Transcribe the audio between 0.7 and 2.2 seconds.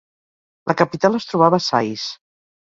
La capital es trobava a Sais.